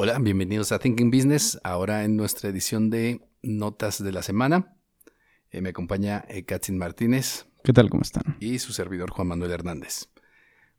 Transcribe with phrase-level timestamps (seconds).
[0.00, 1.58] Hola, bienvenidos a Thinking Business.
[1.64, 4.76] Ahora en nuestra edición de Notas de la Semana.
[5.50, 7.90] Eh, me acompaña eh, Katzin Martínez ¿Qué tal?
[7.90, 8.36] ¿Cómo están?
[8.38, 10.08] y su servidor Juan Manuel Hernández.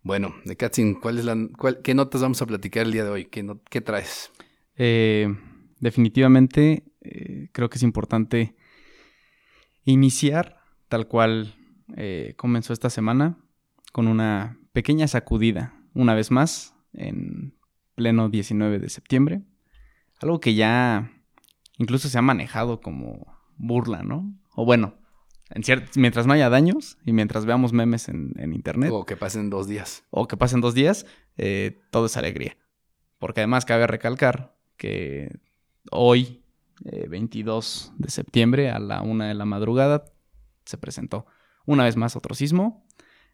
[0.03, 3.09] Bueno, de Katzin, ¿cuál es la, cuál- ¿qué notas vamos a platicar el día de
[3.09, 3.25] hoy?
[3.25, 4.31] ¿Qué, no- qué traes?
[4.77, 5.27] Eh,
[5.81, 8.55] definitivamente eh, creo que es importante
[9.83, 11.55] iniciar tal cual
[11.97, 13.37] eh, comenzó esta semana
[13.91, 17.53] con una pequeña sacudida, una vez más, en
[17.99, 19.41] pleno 19 de septiembre.
[20.21, 21.11] Algo que ya
[21.77, 23.27] incluso se ha manejado como
[23.57, 24.33] burla, ¿no?
[24.55, 24.95] O bueno,
[25.49, 25.63] en
[25.97, 28.91] mientras no haya daños y mientras veamos memes en, en internet.
[28.93, 30.05] O que pasen dos días.
[30.11, 31.05] o que pasen dos días,
[31.35, 32.55] eh, todo es alegría.
[33.17, 35.37] Porque además cabe recalcar que
[35.91, 36.45] hoy,
[36.85, 40.05] eh, 22 de septiembre, a la una de la madrugada,
[40.63, 41.25] se presentó
[41.65, 42.87] una vez más otro sismo.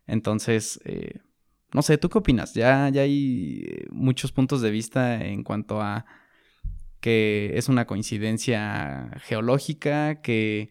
[0.08, 1.20] Entonces, eh,
[1.76, 2.54] no sé, ¿tú qué opinas?
[2.54, 6.06] Ya, ya hay eh, muchos puntos de vista en cuanto a
[7.02, 10.70] que es una coincidencia geológica, que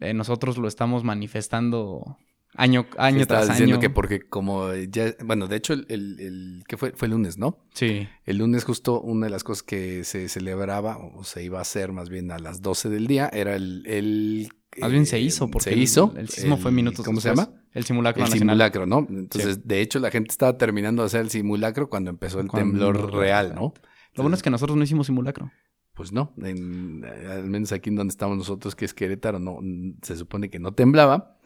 [0.00, 2.16] eh, nosotros lo estamos manifestando
[2.54, 3.80] año, año tras diciendo año.
[3.80, 6.92] que porque como ya, bueno, de hecho el, el, el- ¿qué fue?
[6.92, 7.58] Fue el lunes, ¿no?
[7.74, 8.08] Sí.
[8.24, 11.92] El lunes justo una de las cosas que se celebraba o se iba a hacer
[11.92, 13.84] más bien a las 12 del día era el...
[13.86, 14.48] el
[14.80, 16.14] Más bien se eh, hizo, porque se el- hizo.
[16.16, 17.50] el, sismo fue el- minutos ¿Cómo se llama?
[17.72, 18.54] El simulacro El nacional.
[18.56, 19.06] simulacro, ¿no?
[19.10, 22.70] Entonces, de hecho, la gente estaba terminando de hacer el simulacro cuando empezó el Cuando-
[22.90, 23.74] temblor real, ¿no?
[24.14, 25.50] Lo bueno es que nosotros no hicimos simulacro.
[25.94, 29.58] Pues no, en- al menos aquí en donde estamos nosotros, que es Querétaro, no,
[30.02, 31.38] se supone que no temblaba.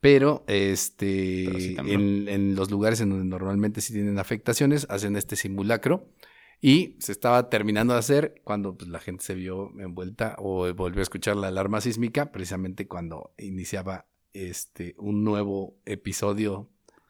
[0.00, 1.92] Pero este Pero sí tembló.
[1.92, 6.08] en, en los lugares en donde normalmente sí tienen afectaciones, hacen este simulacro.
[6.60, 11.00] Y se estaba terminando de hacer cuando pues, la gente se vio envuelta o volvió
[11.00, 16.68] a escuchar la alarma sísmica, precisamente cuando iniciaba este un nuevo episodio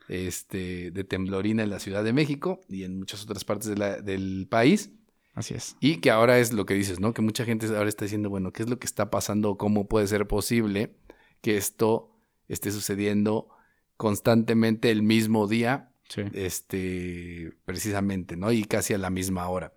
[0.09, 4.01] este, de temblorina en la Ciudad de México y en muchas otras partes de la-
[4.01, 4.91] del país.
[5.35, 5.77] Así es.
[5.81, 7.15] Y que ahora es lo que dices, ¿no?
[7.15, 9.57] Que mucha gente ahora está diciendo, bueno, ¿qué es lo que está pasando?
[9.57, 10.97] ¿Cómo puede ser posible
[11.41, 12.11] que esto
[12.49, 13.49] esté sucediendo
[13.97, 16.23] constantemente el mismo día, Sí.
[16.33, 18.51] este, precisamente, ¿no?
[18.53, 19.73] Y casi a la misma hora.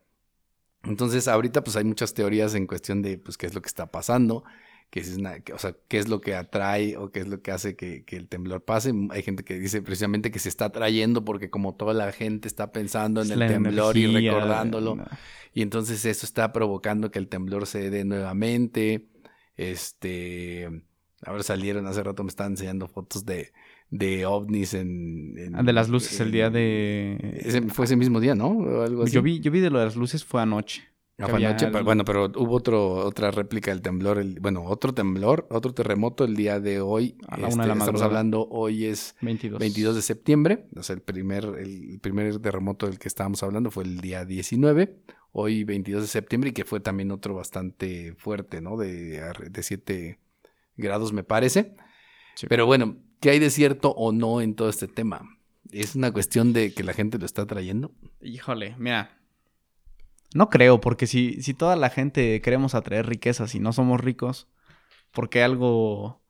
[0.83, 3.91] Entonces, ahorita pues hay muchas teorías en cuestión de, pues, qué es lo que está
[3.91, 4.43] pasando,
[4.89, 7.41] que es una- que- o sea, qué es lo que atrae o qué es lo
[7.41, 8.91] que hace que, que el temblor pase.
[9.11, 12.71] Hay gente que dice precisamente que se está atrayendo porque como toda la gente está
[12.71, 14.95] pensando en Es el temblor y recordándolo.
[14.95, 15.05] no.
[15.53, 19.07] Y entonces eso está provocando que el temblor se dé nuevamente.
[19.57, 20.67] Este.
[21.23, 23.53] Ahora salieron, hace rato me estaban enseñando fotos de,
[23.91, 27.17] de ovnis en, en- Ah, De las luces el día de...
[27.43, 28.47] ese- fue ese mismo día, ¿no?
[28.47, 29.11] O algo así.
[29.13, 30.83] Yo vi, yo vi de lo de las luces fue anoche.
[31.19, 34.17] Ah, fue anoche, pero bueno, pero hubo otro, otra réplica del temblor.
[34.17, 37.15] el- bueno, otro temblor, otro terremoto el día de hoy.
[37.27, 38.05] A la una de Este, la estamos madrugada.
[38.05, 39.59] hablando, hoy es 22.
[39.59, 43.83] 22 de septiembre, o sea, el primer, el primer terremoto del que estábamos hablando fue
[43.83, 44.97] el día 19,
[45.33, 48.77] hoy 22 de septiembre, y que fue también otro bastante fuerte, ¿no?
[48.77, 50.17] De, de 7
[50.77, 51.75] grados, me parece.
[52.35, 52.47] Sí.
[52.49, 55.37] Pero bueno, ¿qué hay de cierto o no en todo este tema?
[55.71, 57.91] ¿Es una cuestión de que la gente lo está trayendo?
[58.19, 59.17] Híjole, mira.
[60.33, 64.49] No creo, porque si, si toda la gente queremos atraer riquezas y no somos ricos,
[65.11, 66.21] ¿por qué algo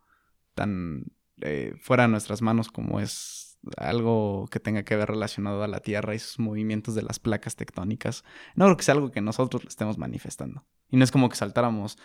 [0.53, 1.05] tan
[1.41, 5.81] eh, fuera de nuestras manos como es algo que tenga que ver relacionado a la
[5.81, 8.23] Tierra y sus movimientos de las placas tectónicas?
[8.55, 10.65] No creo que sea algo que nosotros lo estemos manifestando.
[10.89, 11.97] Y no es como que saltáramos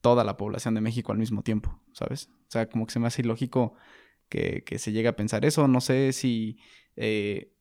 [0.00, 2.30] toda la población de México al mismo tiempo, ¿sabes?
[2.48, 3.74] O sea, como que se me hace ilógico
[4.30, 5.68] que, se llegue a pensar eso.
[5.68, 6.58] No sé si...
[6.96, 7.52] eh,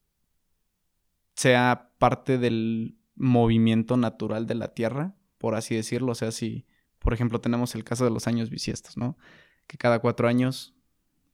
[1.40, 6.12] sea parte del movimiento natural de la Tierra, por así decirlo.
[6.12, 6.66] O sea, si,
[7.00, 9.18] por ejemplo, tenemos el caso de los años bisiestos, ¿no?
[9.66, 10.76] Que cada cuatro años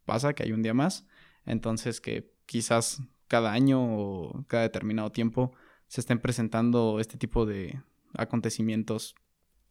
[0.06, 1.08] pasa, que hay un día más.
[1.48, 5.54] Entonces, que quizás cada año o cada determinado tiempo
[5.88, 7.82] se estén presentando este tipo de
[8.14, 9.16] acontecimientos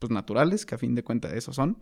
[0.00, 1.78] pues, naturales, que a fin de cuentas eso son.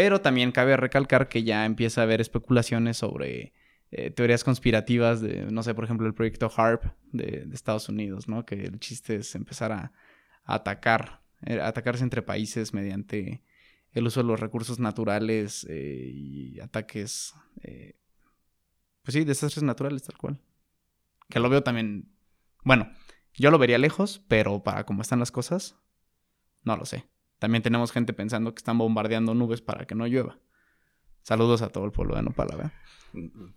[0.00, 3.52] Pero también cabe recalcar que ya empieza a haber especulaciones sobre
[3.90, 8.46] eh, teorías conspirativas de, no sé, por ejemplo, el proyecto HARP de, Estados Unidos, ¿no?
[8.46, 9.92] Que el chiste es empezar a,
[10.44, 13.42] atacar, eh, atacarse entre países mediante
[13.92, 20.40] el uso de los recursos naturales eh, y ataques, pues sí, desastres naturales, tal cual.
[21.28, 22.08] Que lo veo también,
[22.64, 22.90] bueno,
[23.34, 25.76] yo lo vería lejos, pero para cómo están las cosas,
[26.64, 27.04] no lo sé.
[27.40, 30.38] También tenemos gente pensando que están bombardeando nubes para que no llueva.
[31.22, 32.72] Saludos a todo el pueblo de Nopala, ¿verdad?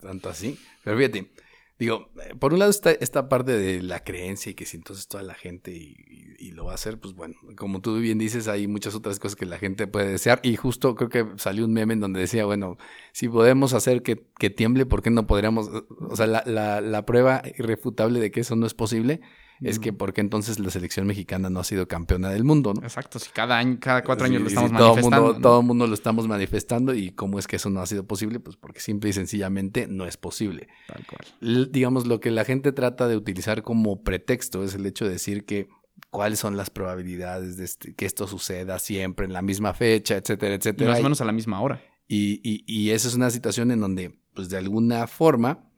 [0.02, 0.58] Tanto así.
[0.86, 1.32] Pero fíjate,
[1.78, 5.10] digo, eh, por un lado está esta parte de la creencia y que si entonces
[5.10, 8.68] toda la gente y, lo va a hacer, pues bueno, como tú bien dices, hay
[8.68, 10.40] muchas otras cosas que la gente puede desear.
[10.44, 12.78] Y justo creo que salió un meme en donde decía, bueno,
[13.12, 14.16] si podemos hacer que,
[14.52, 15.70] tiemble, ¿por qué no podríamos?
[16.00, 19.20] O sea, la prueba irrefutable de que eso no es posible
[19.64, 22.82] es que porque entonces la selección mexicana no ha sido campeona del mundo, ¿no?
[22.84, 25.22] Exacto, si cada año, cada cuatro años lo estamos sí, todo manifestando.
[25.26, 25.42] Mundo, ¿no?
[25.42, 28.40] Todo el mundo lo estamos manifestando y cómo es que eso no ha sido posible,
[28.40, 30.68] pues porque simple y sencillamente no es posible.
[30.88, 31.22] Tal cual.
[31.42, 35.12] L- digamos, lo que la gente trata de utilizar como pretexto es el hecho de
[35.12, 35.68] decir que
[36.10, 40.54] cuáles son las probabilidades de este- que esto suceda siempre en la misma fecha, etcétera,
[40.54, 40.90] Y etcétera.
[40.92, 41.82] más o Y- menos a la misma hora.
[42.08, 45.70] y, y, y esa es una situación en donde, pues de alguna forma,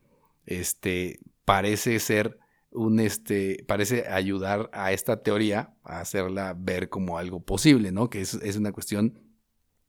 [0.46, 2.40] este, parece ser
[2.76, 8.10] un, este, parece ayudar a esta teoría a hacerla ver como algo posible, ¿no?
[8.10, 9.20] Que es, es una cuestión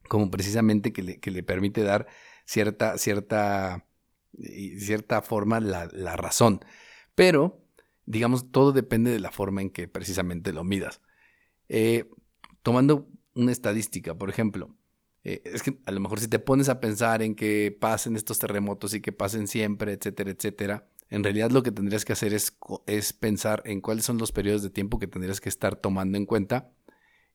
[0.08, 2.06] como precisamente que le, que le permite dar
[2.44, 3.86] cierta, cierta,
[4.78, 6.60] cierta forma la, la razón.
[7.14, 7.64] Pero,
[8.04, 11.00] digamos, todo depende de la forma en que precisamente lo midas.
[11.68, 12.08] Eh,
[12.62, 14.76] tomando una estadística, por ejemplo,
[15.24, 18.38] eh, es que a lo mejor si te pones a pensar en que pasen estos
[18.38, 22.56] terremotos y que pasen siempre, etcétera, etcétera, en realidad lo que tendrías que hacer es,
[22.86, 26.26] es pensar en cuáles son los periodos de tiempo que tendrías que estar tomando en
[26.26, 26.70] cuenta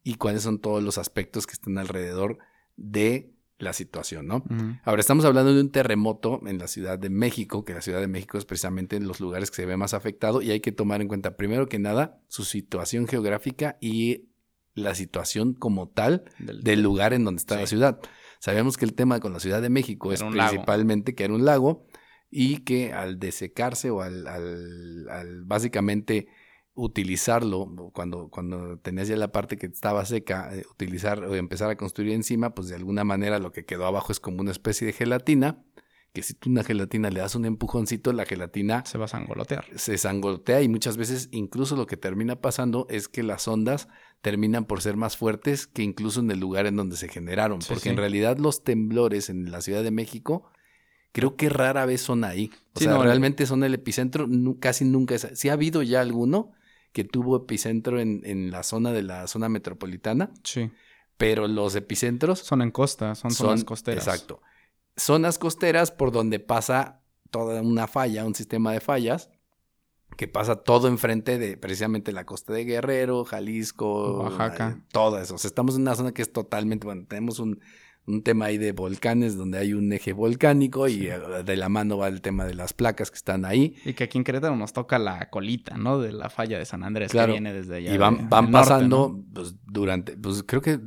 [0.03, 2.39] y cuáles son todos los aspectos que están alrededor
[2.75, 4.43] de la situación, ¿no?
[4.83, 8.07] Ahora estamos hablando de un terremoto en la Ciudad de México, que la Ciudad de
[8.07, 10.99] México es precisamente en los lugares que se ve más afectado y hay que tomar
[11.01, 14.29] en cuenta primero que nada su situación geográfica y
[14.73, 17.99] la situación como tal Del- del lugar en donde está la ciudad.
[18.39, 20.31] Sabemos que el tema con la Ciudad de México es lago.
[20.49, 21.85] principalmente que era un lago
[22.31, 26.27] y que al desecarse o al, al- al básicamente
[26.73, 31.75] utilizarlo, cuando, cuando tenías ya la parte que estaba seca, eh, utilizar o empezar a
[31.77, 34.93] construir encima, pues de alguna manera lo que quedó abajo es como una especie de
[34.93, 35.63] gelatina,
[36.13, 39.65] que si tú una gelatina le das un empujoncito, la gelatina Se va a sangolotear.
[39.75, 43.87] se sangolotea y muchas veces incluso lo que termina pasando es que las ondas
[44.21, 47.69] terminan por ser más fuertes que incluso en el lugar en donde se generaron, Sí,
[47.69, 47.89] porque sí.
[47.89, 50.51] en realidad los temblores en la Ciudad de México
[51.11, 52.51] creo que rara vez son ahí.
[52.73, 54.27] O Sí, sea, no, realmente son el epicentro,
[54.59, 55.27] casi nunca es.
[55.33, 56.51] Sí ha habido ya alguno
[56.93, 60.71] que tuvo epicentro en, en la zona de la zona metropolitana, Sí.
[61.17, 64.05] pero los epicentros Son en costa, son, zonas costeras.
[64.07, 64.41] Exacto.
[64.97, 69.29] Zonas costeras por donde pasa toda una falla, un sistema de fallas,
[70.17, 74.75] que pasa todo enfrente de precisamente la costa de Guerrero, Jalisco, Oaxaca.
[74.77, 75.35] eh, todo eso.
[75.35, 77.61] O sea, estamos en una zona que es totalmente, bueno, tenemos un,
[78.07, 81.97] un tema ahí de volcanes donde hay un eje volcánico y eh, de la mano
[81.97, 83.75] va el tema de las placas que están ahí.
[83.85, 85.99] Y que aquí en Querétaro nos toca la colita, ¿no?
[85.99, 87.27] De la falla de San Andrés Claro.
[87.33, 87.93] que viene desde allá.
[87.93, 89.25] Y van, de- van norte, pasando, ¿no?
[89.33, 90.79] pues, durante, pues creo que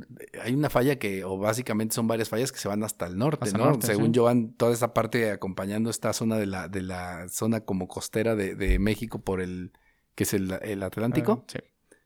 [0.43, 3.45] hay una falla que, o básicamente son varias fallas que se van hasta el norte,
[3.45, 3.65] Hasta ¿no?
[3.65, 4.11] norte, Según sí.
[4.11, 8.35] yo van toda esa parte acompañando esta zona de la, de la zona como costera
[8.35, 9.71] de, de México por el,
[10.15, 11.43] que es el, el Atlántico.
[11.47, 11.59] Ah, sí.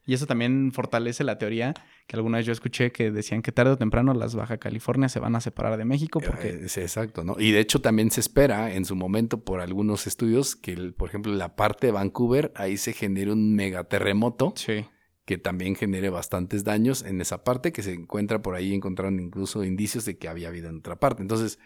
[0.05, 1.73] Y eso también fortalece la teoría
[2.09, 5.19] que alguna vez yo escuché que decían que tarde o temprano las Baja California se
[5.19, 7.35] van a separar de México porque Eh, sí, exacto, ¿no?
[7.37, 11.07] Y de hecho también se espera en su momento por algunos estudios que, el- por
[11.09, 14.87] ejemplo, la parte de Vancouver, ahí se genere un megaterremoto sí,
[15.25, 19.63] que también genere bastantes daños en esa parte, que se encuentra por ahí, encontraron incluso
[19.63, 21.21] indicios de que había habido en otra parte.
[21.21, 21.59] Entonces,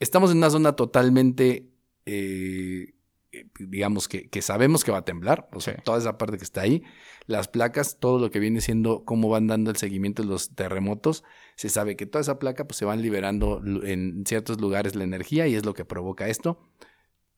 [0.00, 1.70] estamos en una zona totalmente,
[2.04, 2.92] eh,
[3.32, 5.80] eh, digamos, que, que sabemos que va a temblar, o sea, Sí.
[5.82, 6.82] toda esa parte que está ahí,
[7.26, 11.24] las placas, todo lo que viene siendo cómo van dando el seguimiento de los terremotos,
[11.56, 15.46] se sabe que toda esa placa pues se van liberando en ciertos lugares la energía
[15.46, 16.58] y es lo que provoca esto.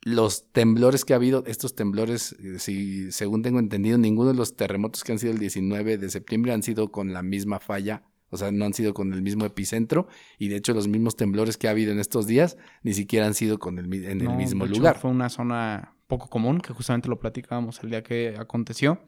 [0.02, 4.54] Los temblores que ha habido, estos temblores, eh, si, según tengo entendido, ninguno de los
[4.54, 8.36] terremotos que han sido el 19 de septiembre han sido con la misma falla, o
[8.36, 10.06] sea, no han sido con el mismo epicentro,
[10.38, 13.34] y de hecho los mismos temblores que ha habido en estos días ni siquiera han
[13.34, 14.98] sido con el, en el mismo de hecho, lugar.
[14.98, 19.00] Fue una zona poco común, que justamente lo platicábamos el día que aconteció,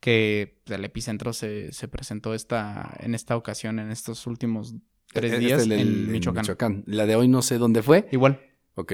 [0.00, 4.74] que el epicentro se, se presentó esta, en esta ocasión, en estos últimos
[5.12, 6.84] tres Este días es el- en el- Michoacán.
[6.86, 8.08] La de hoy no sé dónde fue.
[8.12, 8.40] Igual,
[8.74, 8.92] Ok.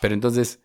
[0.00, 0.60] Pero entonces,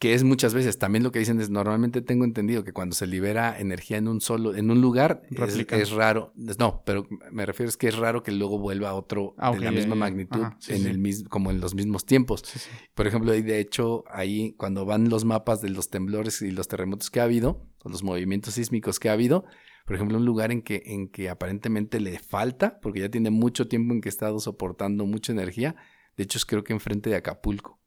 [0.00, 3.06] que es muchas veces, también lo que dicen es, normalmente tengo entendido que cuando se
[3.06, 6.32] libera energía en un solo, en un lugar, es, raro.
[6.58, 9.60] No, pero me refiero es que es raro que luego vuelva a otro Ah, de
[9.60, 10.88] la misma magnitud, Ajá, sí, en sí.
[10.88, 12.42] el mismo, como en los mismos tiempos.
[12.44, 12.58] sí.
[12.94, 16.66] Por ejemplo, y de hecho, ahí cuando van los mapas de los temblores y los
[16.66, 19.44] terremotos que ha habido, o los movimientos sísmicos que ha habido,
[19.86, 23.68] por ejemplo, un lugar en que, en que aparentemente le falta, porque ya tiene mucho
[23.68, 25.76] tiempo en que ha estado soportando mucha energía,
[26.16, 27.79] de hecho es creo que enfrente de Acapulco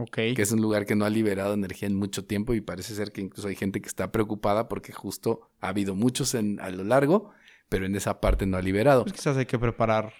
[0.00, 0.16] Ok.
[0.34, 3.12] que es un lugar que no ha liberado energía en mucho tiempo y parece ser
[3.12, 6.84] que incluso hay gente que está preocupada porque justo ha habido muchos en, a lo
[6.84, 7.30] largo,
[7.68, 9.02] pero en esa parte no ha liberado.
[9.04, 10.12] Pues quizás hay que preparar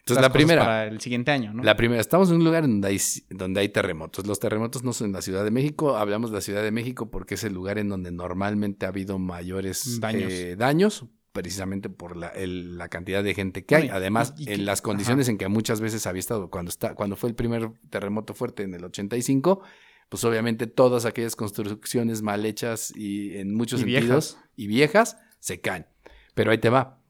[0.00, 1.62] Entonces, la cosas primera, para el siguiente año, ¿no?
[1.62, 2.98] la primera, estamos en un lugar donde hay,
[3.30, 4.26] donde hay terremotos.
[4.26, 5.96] Los terremotos no son en la Ciudad de México.
[5.96, 9.18] Hablamos de la Ciudad de México porque es el lugar en donde normalmente ha habido
[9.18, 10.32] mayores Daños.
[10.32, 13.82] eh, daños, precisamente por la, el- la cantidad de gente que hay.
[13.84, 16.94] Ay, Además, y- y en las condiciones en que muchas veces había estado cuando, está,
[16.94, 19.62] cuando fue el primer terremoto fuerte en el 85,
[20.08, 24.50] pues obviamente todas aquellas construcciones mal hechas y en muchos Y sentidos viejas.
[24.56, 25.86] y viejas se caen.
[26.34, 27.02] Pero ahí te va.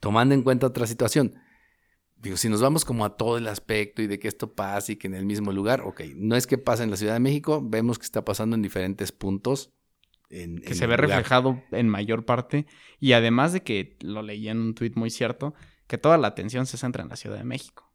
[0.00, 1.34] Tomando en cuenta otra situación.
[2.16, 4.96] Digo, si nos vamos como a todo el aspecto y de que esto pasa y
[4.96, 7.62] que en el mismo lugar, ok, no es que pasa en la Ciudad de México,
[7.64, 9.72] vemos que está pasando en diferentes puntos.
[10.30, 11.10] En, que en se ve lugar.
[11.10, 12.66] reflejado en mayor parte.
[12.98, 15.54] Y además de que lo leí en un tuit muy cierto,
[15.86, 17.92] que toda la atención se centra en la Ciudad de México.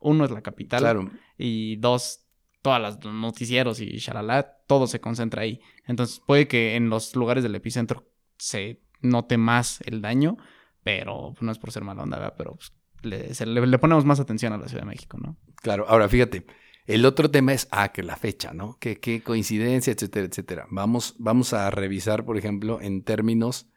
[0.00, 0.80] Uno es la capital.
[0.80, 2.26] Claro, Y dos,
[2.62, 5.60] todas las noticieros y shalala, todo se concentra ahí.
[5.86, 8.06] Entonces puede que en los lugares del epicentro
[8.38, 10.36] se note más el daño,
[10.82, 12.34] pero no es por ser mala onda, ¿verdad?
[12.36, 12.72] pero pues,
[13.02, 15.36] le, se- le- le ponemos más atención a la Ciudad de México, ¿no?
[15.56, 15.86] claro.
[15.88, 16.46] Ahora, fíjate,
[16.94, 18.76] el otro tema es, ah, que la fecha, ¿no?
[18.78, 20.66] Que qué coincidencia, etcétera, etcétera.
[20.70, 23.68] Vamos, vamos a revisar, por ejemplo, en términos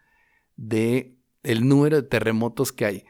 [0.55, 3.03] de el número de terremotos que hay.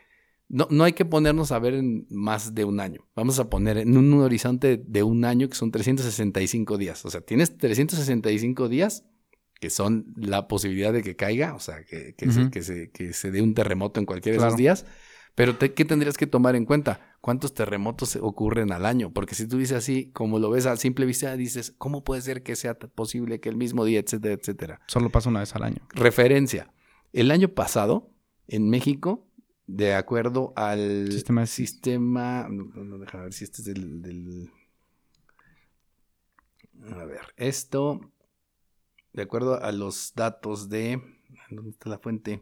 [0.50, 3.08] No, no hay que ponernos a ver en más de un año.
[3.16, 7.04] Vamos a poner en un horizonte de un año que son 365 días.
[7.06, 9.06] O sea, tienes 365 días
[9.60, 13.14] que son la posibilidad de que caiga, o sea, que, que, se, que, se, que
[13.14, 14.50] se dé un terremoto en cualquiera de Claro.
[14.50, 14.86] esos días.
[15.36, 17.13] Pero te- ¿qué tendrías que tomar en cuenta?
[17.24, 19.14] ¿Cuántos terremotos ocurren al año?
[19.14, 22.44] Porque si tú dices así, como lo ves a simple vista, dices, ¿cómo puede ser
[22.44, 24.82] que sea posible que el mismo día, etcétera, etcétera?
[24.88, 25.78] Solo pasa una vez al año.
[25.92, 26.74] Referencia.
[27.14, 28.12] El año pasado,
[28.50, 29.26] en México,
[29.68, 32.50] de acuerdo al Sistema- sistema.
[32.50, 34.52] No, no, déjame ver si este es del, del-
[36.92, 38.02] A ver, esto.
[39.14, 41.02] De acuerdo a los datos de.
[41.50, 42.42] ¿Dónde está la fuente?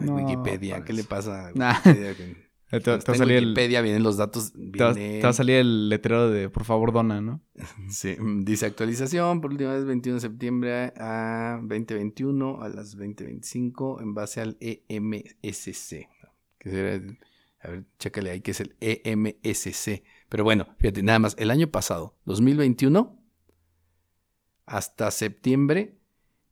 [0.00, 0.76] No, Wikipedia.
[0.76, 0.96] ¿Qué pues.
[0.96, 1.52] le pasa a.
[1.52, 2.14] Wikipedia?
[2.70, 4.52] Te, te va a el, Wikipedia vienen los datos.
[4.52, 7.40] te va- viene- te va a salir el letrero de por favor dona, ¿no?
[7.88, 14.14] Sí, dice actualización por última vez 21 de septiembre a 2021 a las 2025 en
[14.14, 16.08] base al EMSC.
[16.58, 17.18] Que será el-
[17.60, 20.02] a ver, chécale ahí que es el EMSC.
[20.28, 23.18] Pero bueno, fíjate, nada más, el año pasado, 2021,
[24.66, 25.96] hasta septiembre,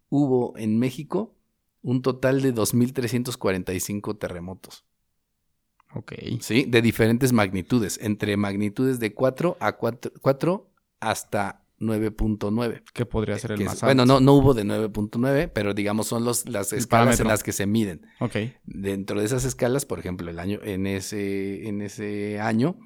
[0.08, 1.34] hubo en México
[1.82, 4.84] un total de 2.345 terremotos.
[5.94, 6.12] Ok.
[6.40, 6.64] ¿sí?
[6.68, 10.70] De diferentes magnitudes, entre magnitudes de 4 a 4, 4
[11.00, 12.82] hasta 9.9.
[12.94, 13.86] ¿Qué podría ser el que más es- alto?
[13.88, 17.52] Bueno, no, no hubo de 9.9, pero digamos son los, las escalas en las que
[17.52, 18.06] se miden.
[18.20, 18.36] Ok.
[18.64, 22.78] Dentro de esas escalas, por ejemplo, el año, en, ese, en ese año,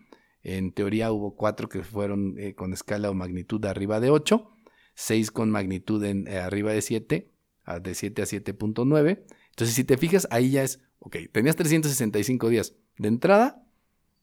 [0.42, 4.48] en teoría hubo cuatro que fueron eh, con escala o magnitud de arriba de 8,
[4.94, 7.32] 6 con magnitud en, eh, arriba de 7,
[7.64, 9.24] a- de 7 a 7.9.
[9.50, 13.62] Entonces, si te fijas, ahí ya es, ok, tenías 365 días de entrada,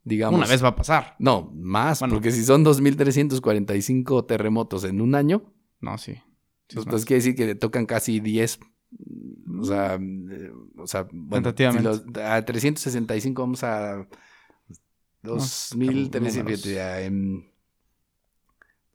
[0.04, 0.38] digamos.
[0.40, 1.16] Una vez va a pasar.
[1.20, 2.16] No, más, Bueno.
[2.16, 6.14] porque si son 2.345 terremotos en un año, No, sí.
[6.14, 6.20] Sí,
[6.80, 7.06] es entonces más.
[7.06, 8.60] quiere decir que le tocan casi 10.
[9.60, 14.08] O sea, eh, o sea bueno, si los- a 365 vamos a
[15.24, 17.44] Vamos a 2.300, sacar los fíjate, a, em,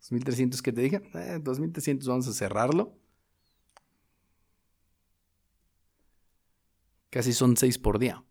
[0.01, 2.95] 2.300 que te dije, eh, 2.300 vamos a cerrarlo.
[7.11, 8.23] Casi son 6 por día.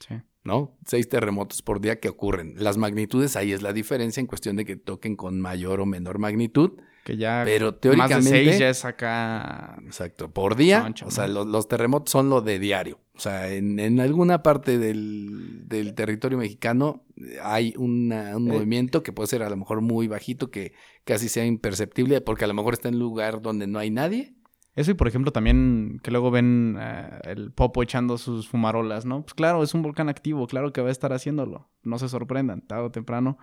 [0.00, 0.14] Sí.
[0.48, 0.76] ¿No?
[0.84, 2.54] Seis terremotos por día que ocurren.
[2.56, 6.18] Las magnitudes, ahí es la diferencia en cuestión de que toquen con mayor o menor
[6.18, 6.72] magnitud,
[7.04, 8.30] Que ya pero más teóricamente...
[8.32, 9.78] de seis ya es acá.
[9.86, 12.98] Exacto, por día, o sea, los, los terremotos son lo de diario.
[13.14, 18.52] O sea, en, en alguna parte del, del territorio mexicano eh, hay una- un Eh.
[18.54, 20.72] movimiento que puede ser a lo mejor muy bajito, que
[21.04, 24.34] casi sea imperceptible, porque a lo mejor está en un lugar donde no hay nadie.
[24.78, 29.22] Eso y por ejemplo también que luego ven eh, el Popo echando sus fumarolas, ¿no?
[29.22, 31.68] Pues claro, es un volcán activo, claro que va a estar haciéndolo.
[31.82, 33.38] No se sorprendan, tarde o temprano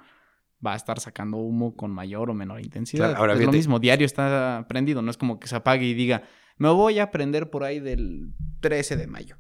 [0.66, 3.08] va a estar sacando humo con mayor o menor intensidad.
[3.10, 5.94] Claro, ahora es lo mismo, diario está prendido, no es como que se apague y
[5.94, 6.24] diga,
[6.58, 9.36] me voy a prender por ahí del 13 de mayo.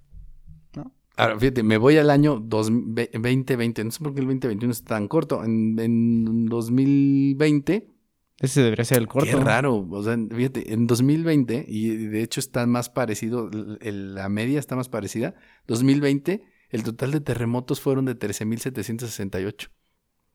[0.75, 0.93] ¿No?
[1.15, 4.71] Ahora, fíjate, me voy al año dos- ve- 2020, no sé por qué el 2021
[4.73, 5.45] es tan corto.
[5.45, 7.94] En, en 2020
[8.39, 9.29] Ese debería ser el corto.
[9.37, 9.87] Qué raro.
[9.89, 14.89] O sea, fíjate, en 2020, y de hecho está más parecido, la media está más
[14.89, 15.35] parecida.
[15.67, 19.69] 2020, el total de terremotos fueron de 13.768.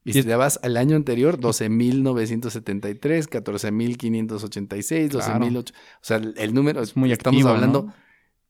[0.03, 5.45] Y Y si te vas al año anterior, 12.973, 14.586, Claro.
[5.45, 5.71] 12.008.
[5.71, 7.95] O sea, el, el número, Es muy estamos activo, hablando, ¿no?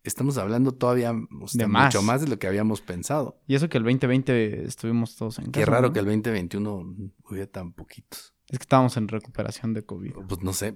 [0.04, 1.92] estamos hablando todavía o sea, De más.
[1.94, 3.40] mucho más de lo que habíamos pensado.
[3.46, 5.52] Y eso que el 2020 estuvimos todos en casa.
[5.52, 5.92] Qué raro ¿no?
[5.92, 6.94] que el 2021
[7.28, 8.34] hubiera tan poquitos.
[8.50, 10.12] Es que estábamos en recuperación de COVID.
[10.28, 10.74] Pues no sé,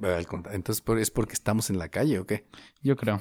[0.52, 2.46] entonces es porque estamos en la calle o qué.
[2.82, 3.20] Yo creo.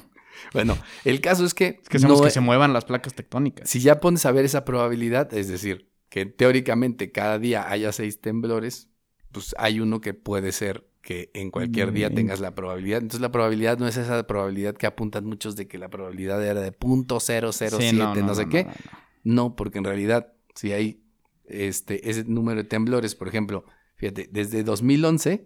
[0.53, 3.69] Bueno, el caso es que, Es que hacemos no- que se muevan las placas tectónicas.
[3.69, 8.21] si ya pones a ver esa probabilidad, es decir, que teóricamente cada día haya seis
[8.21, 8.89] temblores,
[9.31, 12.15] pues hay uno que puede ser que en cualquier día Mm.
[12.15, 12.99] tengas la probabilidad.
[13.01, 16.61] Entonces la probabilidad no es esa probabilidad que apuntan muchos de que la probabilidad era
[16.61, 18.63] de punto cero cero Sí, siete, no, sé no, qué.
[18.65, 19.03] no, no.
[19.25, 21.03] No, porque en realidad, si hay
[21.45, 23.65] este, ese número de temblores, por ejemplo,
[24.03, 25.45] fíjate, desde 2011,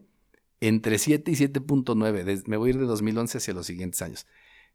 [0.62, 4.26] entre 7 y 7.9, des- me voy a ir de 2011 hacia los siguientes años.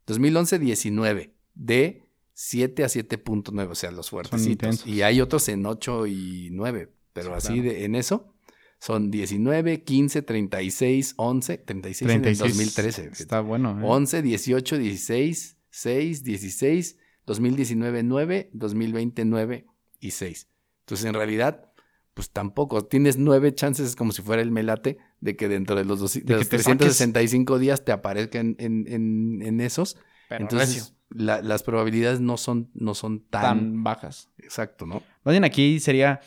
[0.06, 4.86] 2011, 19, de 7 a 7.9, o sea, los fuertecitos.
[4.86, 7.62] Y hay otros en 8 y 9, pero Sí, así claro.
[7.70, 8.34] de, en eso
[8.78, 13.02] son 19, 15, 36, 11, 36, en el 36 2013.
[13.02, 13.22] fíjate.
[13.22, 13.78] Está bueno.
[13.80, 13.82] ¿eh?
[13.84, 16.96] 11, 18, 16, 6, 16,
[17.26, 19.66] 2019, 9, 2020, 9
[20.00, 20.48] y 6.
[20.80, 21.71] Entonces, en realidad,
[22.14, 22.85] pues tampoco.
[22.85, 26.14] Tienes nueve chances, es como si fuera el melate, de que dentro de los, dos-
[26.14, 29.97] de que los te 365 días te aparezcan en, en- en esos.
[30.28, 34.31] Pero Entonces, la- las probabilidades no son, no son tan, tan bajas.
[34.38, 35.02] exacto, ¿no?
[35.25, 36.21] Más bien aquí sería,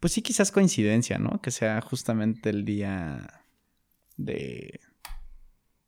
[0.00, 1.40] pues sí, quizás coincidencia, ¿no?
[1.40, 3.44] Que sea justamente el día
[4.16, 4.80] de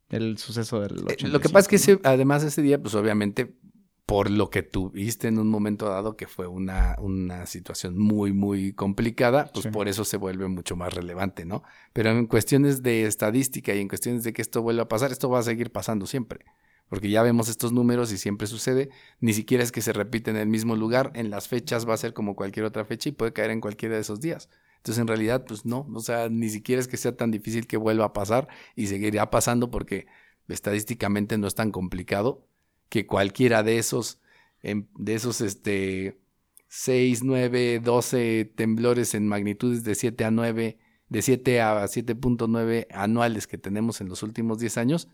[0.09, 1.27] del suceso del Eh, 85.
[1.33, 3.55] Lo que pasa es que ese, además ese día, pues obviamente,
[4.05, 8.73] por lo que tuviste en un momento dado, que fue una, una situación muy, muy
[8.73, 9.69] complicada, pues Sí.
[9.69, 11.63] por eso se vuelve mucho más relevante, ¿no?
[11.93, 15.29] Pero en cuestiones de estadística y en cuestiones de que esto vuelva a pasar, esto
[15.29, 16.45] va a seguir pasando siempre.
[16.89, 18.89] Porque ya vemos estos números y siempre sucede.
[19.21, 21.11] Ni siquiera es que se repite en el mismo lugar.
[21.15, 23.95] En las fechas va a ser como cualquier otra fecha y puede caer en cualquiera
[23.95, 24.49] de esos días.
[24.77, 25.87] Entonces, en realidad, pues no.
[25.93, 29.31] O sea, ni siquiera es que sea tan difícil que vuelva a pasar y seguirá
[29.31, 30.05] pasando porque
[30.49, 32.45] estadísticamente no es tan complicado
[32.89, 34.19] que cualquiera de esos,
[34.61, 36.19] em, de esos, este,
[36.67, 40.77] 6, 9, 12 temblores en magnitudes de 7 a 9,
[41.09, 45.07] de 7 a 7.9 anuales que tenemos en los últimos 10 años,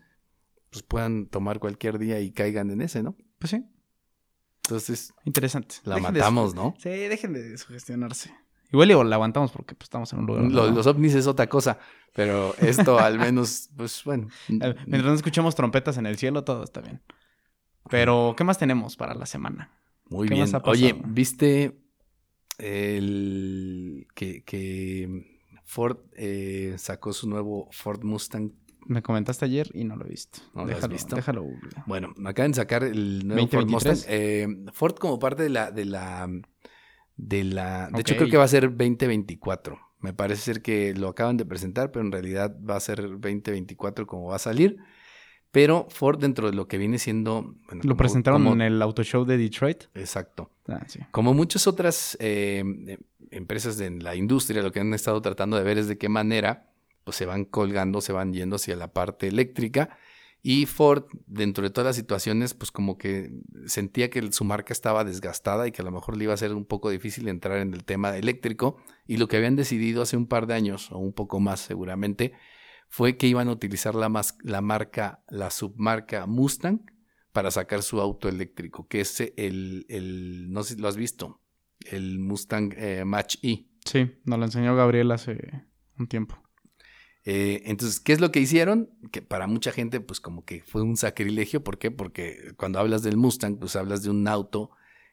[0.70, 3.16] pues puedan tomar cualquier día y caigan en ese, ¿no?
[3.38, 3.64] Pues sí,
[4.64, 5.76] Entonces, interesante.
[5.84, 6.74] la Dejen matamos, ¿no?
[6.78, 8.32] Sí, dejen de sugestionarse.
[8.72, 10.42] Igual y la aguantamos porque pues, estamos en un lugar.
[10.44, 11.78] Lo- donde no- los ovnis es otra cosa,
[12.14, 14.28] pero esto al menos, pues bueno.
[14.48, 17.02] Mientras no escuchemos trompetas en el cielo, todo está bien.
[17.88, 19.70] Pero, ¿qué más tenemos para la semana?
[20.08, 20.44] Muy ¿Qué bien.
[20.44, 20.72] más ha pasado?
[20.72, 21.80] Oye, ¿viste
[22.58, 28.52] el que, que Ford eh, sacó su nuevo Ford Mustang?
[28.86, 30.40] Me comentaste ayer y no lo he visto.
[30.54, 31.16] ¿No lo has déjalo, visto?
[31.16, 31.46] déjalo.
[31.86, 33.70] Bueno, acaban de sacar el nuevo Ford 2023.
[33.98, 34.14] Mustang.
[34.14, 36.28] Eh, Ford como parte de la, de la,
[37.16, 39.78] de la, de hecho creo que va a ser 2024.
[40.00, 44.06] Me parece ser que lo acaban de presentar, pero en realidad va a ser 2024
[44.06, 44.78] como va a salir.
[45.52, 47.42] Pero Ford dentro de lo que viene siendo...
[47.66, 49.84] bueno, Lo como- presentaron como- en el Auto Show de Detroit.
[49.94, 50.50] Exacto.
[50.68, 51.00] Ah, sí.
[51.10, 52.98] Como muchas otras eh, eh,
[53.32, 56.70] empresas de la industria, lo que han estado tratando de ver es de qué manera
[57.02, 59.98] pues, se van colgando, se van yendo hacia la parte eléctrica.
[60.42, 63.30] Y Ford, dentro de todas las situaciones, pues como que
[63.66, 66.54] sentía que su marca estaba desgastada y que a lo mejor le iba a ser
[66.54, 68.76] un poco difícil entrar en el tema eléctrico.
[69.06, 72.32] Y lo que habían decidido hace un par de años, o un poco más seguramente,
[72.90, 76.80] fue que iban a utilizar la, mas- la marca, la submarca Mustang
[77.32, 81.40] para sacar su auto eléctrico, que es el, el no sé si lo has visto,
[81.86, 83.66] el Mustang eh, Match E.
[83.84, 85.64] Sí, nos lo enseñó Gabriel hace
[85.98, 86.36] un tiempo.
[87.24, 88.90] Eh, entonces, ¿qué es lo que hicieron?
[89.12, 91.62] Que para mucha gente, pues como que fue un sacrilegio.
[91.62, 91.90] ¿Por qué?
[91.90, 94.70] Porque cuando hablas del Mustang, pues hablas de un auto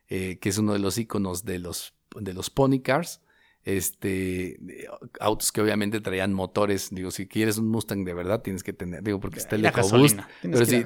[0.07, 3.21] eh, que es uno de los iconos de los, de los pony cars.
[3.67, 4.87] Este, de-
[5.19, 6.87] autos que obviamente traían motores.
[6.89, 9.69] Digo, si quieres un Mustang de verdad, tienes que tener, digo, porque está el La
[9.69, 10.19] EcoBoost.
[10.41, 10.85] Pero sí,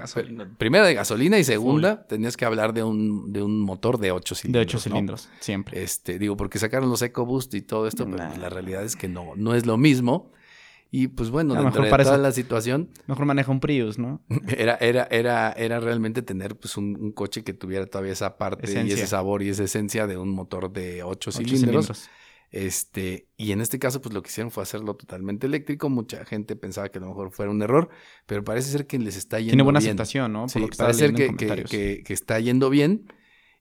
[0.58, 4.34] primero de gasolina y segunda, tenías que hablar de un, de un motor de 8
[4.34, 4.64] De cilindros.
[4.66, 4.82] ocho ¿no?
[4.96, 5.84] cilindros, siempre.
[5.84, 9.34] Este, digo, porque sacaron los EcoBoost y todo esto, pero la realidad es que no,
[9.36, 10.32] no es lo mismo.
[10.94, 14.22] Y pues bueno, dentro de toda eso- la situación, Mejor maneja un Prius, ¿no?
[14.58, 18.70] era, era, era, era realmente tener pues un, un coche que tuviera todavía esa parte
[18.86, 22.10] y ese sabor y esa esencia de un motor de 8 Ocho cilindros.
[22.52, 25.90] Este, y en este caso, pues lo que hicieron fue hacerlo totalmente eléctrico.
[25.90, 27.90] Mucha gente pensaba que a lo mejor fuera un error,
[28.26, 29.90] pero parece ser que les está yendo Tiene buena bien.
[29.92, 30.42] aceptación, ¿no?
[30.42, 33.12] Por Sí, lo que parece ser que, que, que- que está yendo bien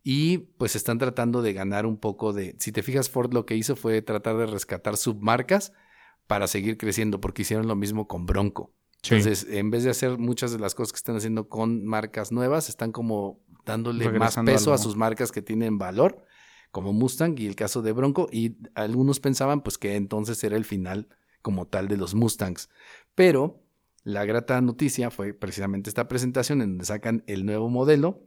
[0.03, 2.57] y pues están tratando de ganar un poco de...
[2.59, 5.73] Si te fijas, Ford lo que hizo fue tratar de rescatar submarcas
[6.27, 8.73] para seguir creciendo, porque hicieron lo mismo con Bronco.
[9.03, 9.15] Sí.
[9.15, 12.69] Entonces, en vez de hacer muchas de las cosas que están haciendo con marcas nuevas,
[12.69, 16.25] están como dándole más peso a sus marcas que tienen valor,
[16.71, 20.65] como Mustang y el caso de Bronco, y algunos pensaban pues que entonces era el
[20.65, 21.09] final
[21.43, 22.69] como tal de los Mustangs.
[23.15, 23.63] Pero
[24.05, 28.23] la grata noticia fue precisamente esta presentación en donde sacan el nuevo modelo.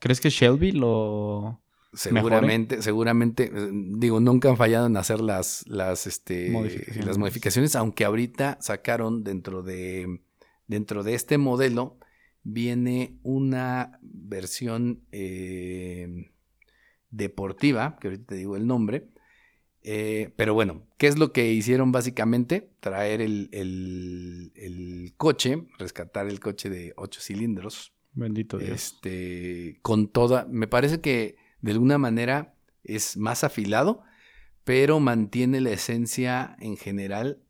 [0.00, 1.60] ¿Crees que Shelby lo,
[1.96, 7.06] seguramente, seguramente, eh, digo, nunca han fallado en hacer las, las, este, Modificaciones.
[7.06, 10.20] las modificaciones, aunque ahorita sacaron dentro de,
[10.66, 11.98] dentro de este modelo,
[12.42, 16.30] viene una versión eh,
[17.10, 19.08] deportiva, que ahorita te digo el nombre,
[19.82, 22.70] eh, pero bueno, ¿qué es lo que hicieron básicamente?
[22.80, 28.70] Traer el, el- el coche, rescatar el coche de ocho cilindros, Bendito Dios.
[28.72, 34.02] este, con toda, me parece que de alguna manera es más afilado,
[34.64, 37.40] pero mantiene la esencia en general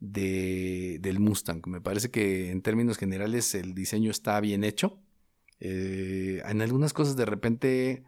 [0.00, 1.62] de, del Mustang.
[1.66, 4.98] Me parece que en términos generales el diseño está bien hecho.
[5.60, 8.02] Eh, en algunas cosas de repente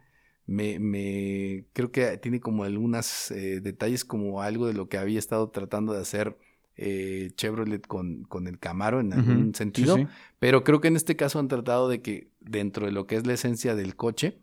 [0.45, 5.49] me, me- creo que tiene como algunos detalles como algo de lo que había estado
[5.49, 6.37] tratando de hacer
[6.77, 9.97] eh, Chevrolet con, con el Camaro en algún sentido.
[9.97, 10.07] sí.
[10.39, 13.25] Pero creo que en este caso han tratado de que dentro de lo que es
[13.27, 14.39] la esencia del coche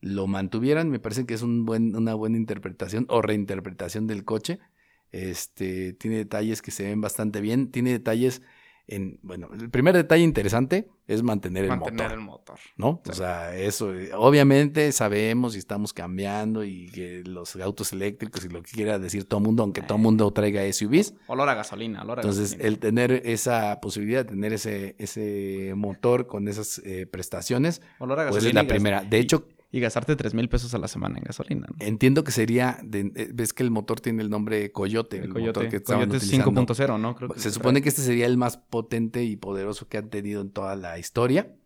[0.00, 0.90] lo mantuvieran.
[0.90, 4.58] Me parece que es un buen, una buena interpretación o reinterpretación del coche.
[5.10, 7.70] Este tiene detalles que se ven bastante bien.
[7.70, 8.42] Tiene detalles
[8.86, 9.18] en.
[9.22, 12.12] Bueno, el primer detalle interesante es mantener el Mantener motor.
[12.12, 12.58] el motor.
[12.76, 13.02] ¿no?
[13.08, 18.48] O sea, eso, eh, obviamente sabemos y estamos cambiando y que los autos eléctricos y
[18.48, 21.14] lo que quiera decir todo mundo, aunque todo mundo traiga SUVs.
[21.26, 22.68] Olor a gasolina, olor a Entonces, gasolina.
[22.68, 28.24] el tener esa posibilidad de tener ese, ese motor con esas eh, prestaciones, olor a
[28.28, 28.62] pues es gasolina.
[28.62, 29.02] la primera.
[29.04, 31.66] De hecho, Y gastarte 3 mil pesos a la semana en gasolina.
[31.66, 31.76] ¿no?
[31.84, 35.28] entiendo que sería, de- eh, ves que el motor tiene el nombre Coyote, el, El
[35.30, 36.62] motor Coyote, que Coyote es utilizando.
[36.66, 37.14] 5.0, ¿no?
[37.16, 40.42] Creo que Se supone que este sería el más potente y poderoso que han tenido
[40.42, 41.56] en toda la historia.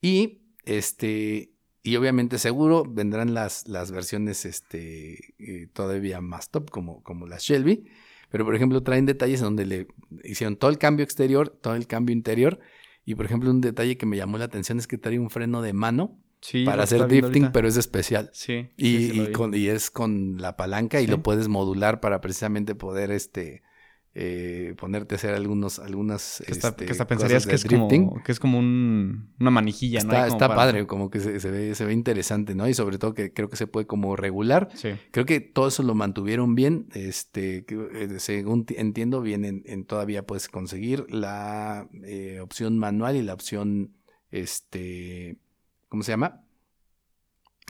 [0.00, 1.52] Y este.
[1.82, 7.44] Y obviamente seguro vendrán las, las versiones este, eh, todavía más top, como, como las
[7.44, 7.84] Shelby.
[8.28, 9.86] Pero, por ejemplo, traen detalles donde le
[10.24, 12.58] hicieron todo el cambio exterior, todo el cambio interior.
[13.04, 15.62] Y, por ejemplo, un detalle que me llamó la atención es que trae un freno
[15.62, 17.52] de mano Sí, para hacer drifting, ahorita.
[17.52, 18.30] pero es especial.
[18.32, 18.68] Sí.
[18.76, 19.32] Y, sí, y vi.
[19.32, 23.62] con- y es con la palanca y lo puedes modular para precisamente poder este
[24.18, 27.64] eh, ponerte a hacer algunos algunas Que hasta, este, que hasta cosas pensarías que es,
[27.64, 28.06] drifting.
[28.08, 30.04] como, que es como un, una manijilla, ¿no?
[30.10, 32.66] Está, como está para- padre, como que se, se ve, se ve interesante, ¿no?
[32.66, 34.70] Y sobre todo que creo que se puede como regular.
[34.74, 34.90] Sí.
[35.10, 36.86] Creo que todo eso lo mantuvieron bien.
[36.94, 43.16] Este, eh, según ti- entiendo, bien en, en todavía puedes conseguir la eh, opción manual
[43.16, 43.96] y la opción,
[44.30, 45.36] este,
[45.96, 46.42] ¿cómo se llama?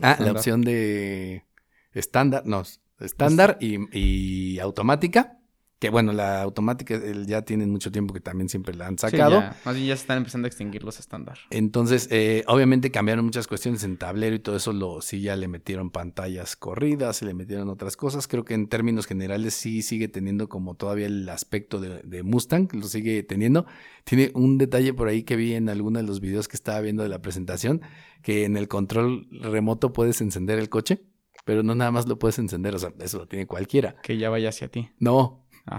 [0.03, 1.45] Ah, la opción de
[1.93, 2.65] estándar, no,
[2.99, 5.39] estándar y, y automática.
[5.79, 9.03] Que bueno, la automática el- ya tienen mucho tiempo que también siempre la han Sí,
[9.03, 9.41] sacado.
[9.41, 9.57] ya.
[9.65, 11.37] Más bien ya se están empezando a extinguir los estándar.
[11.51, 15.49] Entonces, eh, obviamente cambiaron muchas cuestiones en tablero y todo eso, lo, sí ya le
[15.49, 18.27] metieron pantallas corridas, se le metieron otras cosas.
[18.27, 22.69] Creo que en términos generales sí sigue teniendo como todavía el aspecto de, de Mustang,
[22.73, 23.67] lo sigue teniendo.
[24.05, 27.03] Tiene un detalle por ahí que vi en alguno de los videos que estaba viendo
[27.03, 27.83] de la presentación,
[28.23, 31.03] que en el control remoto puedes encender el coche,
[31.45, 33.95] pero no nada más lo puedes encender, o sea, eso lo tiene cualquiera.
[34.03, 34.89] Que ya vaya hacia ti.
[34.99, 35.76] No, Ah,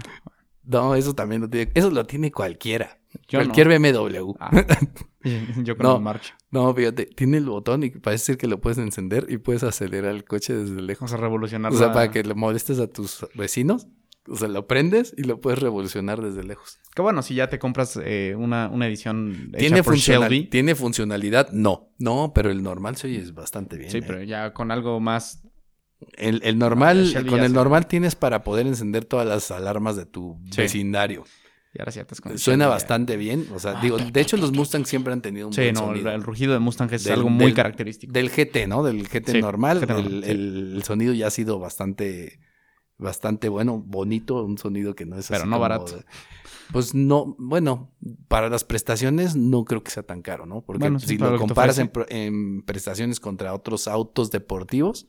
[0.64, 2.98] no, eso también lo tiene, eso lo tiene cualquiera.
[3.28, 3.92] yo Cualquier no.
[3.92, 4.34] BMW.
[4.38, 4.50] Ah.
[5.64, 6.00] yo con No.
[6.00, 6.36] marcha.
[6.50, 10.14] No, fíjate, tiene el botón y parece ser que lo puedes encender y puedes acelerar
[10.14, 11.12] el coche desde lejos.
[11.12, 13.86] a revolucionar O sea, la- para que le molestes a tus vecinos,
[14.30, 16.78] o sea, lo prendes y lo puedes revolucionar desde lejos.
[16.94, 20.50] Que bueno, si ya te compras eh, una, una edición hecha ¿Tiene, por funcional- Shelby,
[20.50, 21.50] ¿Tiene funcionalidad?
[21.52, 21.88] No.
[21.98, 23.90] No, pero el normal se oye bastante bien.
[23.90, 24.04] sí, ¿eh?
[24.06, 25.42] pero ya con algo más...
[26.16, 30.06] El, el normal, Ah, con el normal tienes para poder encender todas las alarmas de
[30.06, 30.62] tu Sí.
[30.62, 31.24] vecindario.
[31.74, 32.42] Y ahora ciertas condiciones.
[32.44, 33.46] Suena bastante bien.
[33.54, 35.86] O sea, digo, de hecho los Mustang siempre han tenido un Sí, buen no, el,
[35.88, 36.10] sonido.
[36.12, 38.12] el rugido de Mustang es Del- algo muy del- característico.
[38.12, 38.82] Del GT, ¿no?
[38.82, 39.80] Del GT Sí, normal.
[39.80, 40.30] GT normal, el, sí.
[40.30, 42.40] el- el sonido ya ha sido bastante,
[42.96, 45.98] bastante bueno, bonito, un sonido que no es Pero así no como barato.
[46.72, 47.92] pues no, bueno,
[48.28, 50.62] para las prestaciones no creo que sea tan caro, ¿no?
[50.62, 55.06] Porque Bueno, si lo comparas en, en prestaciones contra otros autos deportivos,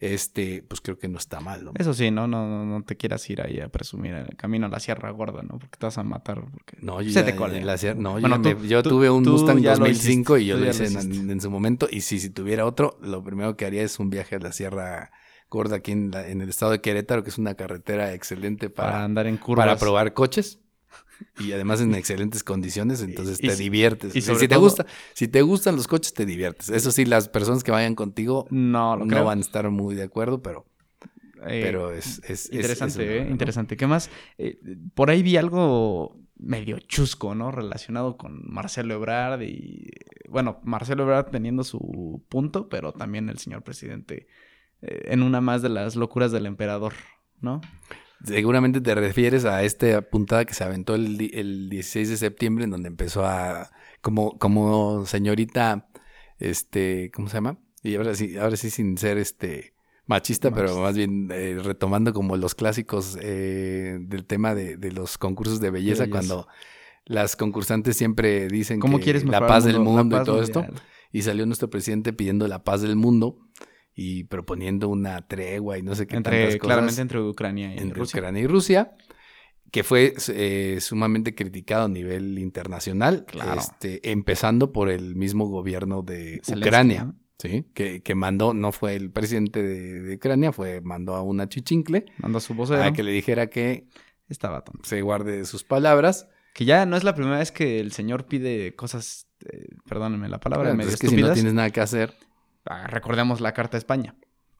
[0.00, 1.72] este, pues creo que no está mal, ¿no?
[1.76, 2.28] Eso sí, ¿no?
[2.28, 5.42] No, no, no te quieras ir ahí a presumir el camino a la Sierra Gorda,
[5.42, 5.58] ¿no?
[5.58, 6.40] Porque te vas a matar.
[6.40, 6.76] Porque...
[6.80, 8.82] No, yo, Se ya- te en la cier- no, yo Bueno, ya tú- me- yo
[8.82, 11.10] tú- tuve un Mustang ya lo 2005 y hiciste, yo tú lo hice lo en,
[11.12, 11.32] hiciste.
[11.32, 11.88] en su momento.
[11.90, 15.10] Y si, si tuviera otro, lo primero que haría es un viaje a la Sierra
[15.50, 18.92] Gorda aquí en, la- en el estado de Querétaro, que es una carretera excelente para,
[18.92, 19.66] para, andar en curvas.
[19.66, 20.60] para probar coches.
[21.40, 24.14] Y además en excelentes condiciones, entonces Y- te diviertes.
[24.14, 26.68] y Si- te todo- gusta, si te gustan los coches, te diviertes.
[26.68, 29.24] Eso sí, las personas que vayan contigo No, no creo.
[29.24, 30.66] van a estar muy de acuerdo, pero,
[31.46, 33.30] Eh, pero es, es- es- Interesante, es ¿eh?
[33.30, 33.76] Interesante.
[33.76, 34.10] ¿Qué más?
[34.38, 34.58] Eh,
[34.94, 37.50] por ahí vi algo medio chusco, ¿no?
[37.50, 39.90] Relacionado con Marcelo Ebrard y...
[40.28, 44.28] Bueno, Marcelo Ebrard teniendo su punto, pero también el señor presidente
[44.80, 46.92] en una más de las locuras del emperador,
[47.40, 47.60] ¿no?
[48.24, 52.70] Seguramente te refieres a esta puntada que se aventó el, el 16 de septiembre, en
[52.70, 55.88] donde empezó a, como, como señorita,
[56.38, 57.58] este, ¿cómo se llama?
[57.82, 59.74] Y ahora sí, ahora sí sin ser este
[60.06, 65.18] machista, pero más bien eh, retomando como los clásicos eh, del tema de, de los
[65.18, 66.10] concursos de belleza, belleza.
[66.10, 66.48] cuando
[67.04, 70.64] las concursantes siempre dicen ¿Cómo que quieres la paz el del mundo y todo esto.
[71.10, 73.38] Y salió nuestro presidente pidiendo la paz del mundo
[74.00, 77.78] y proponiendo una tregua y no sé qué tantas Entre, cosas claramente entre Ucrania y
[77.78, 78.18] entre Rusia.
[78.20, 78.92] Ucrania y Rusia,
[79.72, 83.58] que fue eh, sumamente criticado a nivel internacional, Claro.
[83.60, 87.16] este, empezando por el mismo gobierno de Zelensky, Ucrania, ¿no?
[87.40, 87.64] ¿sí?
[87.74, 92.06] que, que mandó, no fue el presidente de, de Ucrania, fue mandó a una chichincle
[92.18, 92.82] Mandó a su vocero.
[92.84, 93.88] a que le dijera que
[94.28, 94.86] Estaba tonto.
[94.88, 96.28] se guarde sus palabras.
[96.54, 100.38] Que ya no es la primera vez que el señor pide cosas, eh, perdónenme la
[100.38, 102.14] palabra, Bueno, medio es que si no tienes nada que hacer,
[102.88, 104.14] recordemos la Carta a España,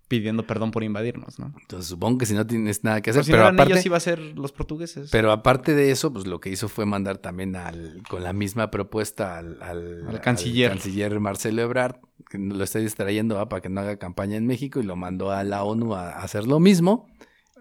[0.09, 1.53] pidiendo perdón por invadirnos, ¿no?
[1.61, 3.73] entonces supongo que si no tienes nada que hacer, Pero si pero, no eran aparte,
[3.75, 5.11] ellos iba a ser los portugueses.
[5.11, 8.71] Pero aparte de eso, pues lo que hizo fue mandar también al, con la misma
[8.71, 10.71] propuesta al, al, Al canciller.
[10.71, 11.97] canciller Marcelo Ebrard,
[12.31, 15.31] que lo está distrayendo ah, para que no haga campaña en México y lo mandó
[15.31, 17.07] a la ONU a, a hacer lo mismo.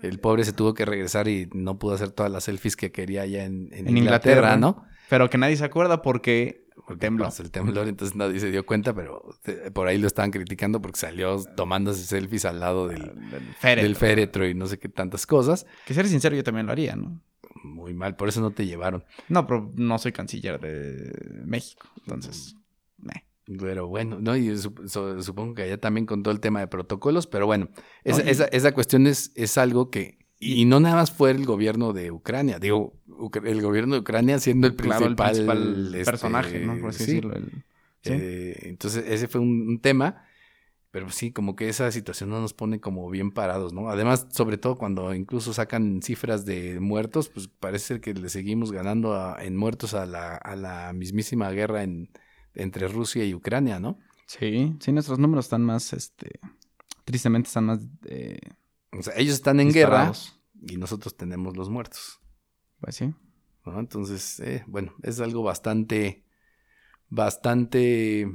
[0.02, 3.24] El pobre se tuvo que regresar y no pudo hacer todas las selfies que quería
[3.24, 4.58] allá en, en En Inglaterra, Inglaterra.
[4.58, 4.86] ¿no?
[5.10, 6.67] Pero que nadie se acuerda porque
[7.00, 7.26] Tembló.
[7.26, 10.82] pasó el temblor, entonces nadie se dio cuenta, pero eh, por ahí lo estaban criticando
[10.82, 13.84] porque salió tomándose selfies al lado del, del féretro.
[13.84, 15.66] del féretro y no sé qué tantas cosas.
[15.86, 17.20] Que ser sincero, yo también lo haría, ¿no?
[17.64, 19.04] Muy mal, por eso no te llevaron.
[19.28, 21.88] No, pero no soy canciller de México.
[21.98, 22.56] Entonces,
[22.98, 23.26] meh.
[23.60, 24.36] Pero bueno, ¿no?
[24.36, 27.70] Y supongo que allá también con todo el tema de protocolos, pero bueno,
[28.04, 30.17] esa, esa, esa cuestión es, es algo que...
[30.40, 32.94] Y, no nada más fue el gobierno de Ucrania, digo,
[33.44, 36.80] el gobierno de Ucrania siendo el claro, el principal, este, personaje, ¿no?
[36.80, 37.06] Por así sí.
[37.14, 37.36] decirlo.
[37.36, 37.52] el-
[38.04, 38.14] sí.
[38.14, 40.24] Eh, entonces, ese fue un, un tema,
[40.92, 43.90] pero sí, como que esa situación no nos pone como bien parados, ¿no?
[43.90, 48.72] Además, sobre todo cuando incluso sacan cifras de muertos, pues parece ser que le seguimos
[48.72, 52.10] ganando a- en muertos a la, a la mismísima guerra en,
[52.54, 53.98] entre Rusia y Ucrania, ¿no?
[54.28, 56.40] Sí, sí, nuestros números están más, este,
[57.06, 58.40] tristemente están más eh,
[58.92, 60.12] O sea, ellos están en guerra
[60.68, 62.20] y nosotros tenemos los muertos.
[62.80, 63.14] Pues sí.
[63.66, 63.80] ¿no?
[63.80, 66.26] Entonces, eh, bueno, es algo bastante,
[67.10, 68.28] bastante